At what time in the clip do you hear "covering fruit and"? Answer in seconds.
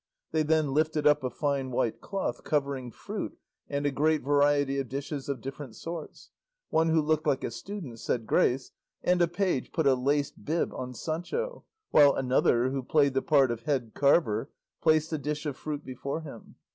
2.43-3.85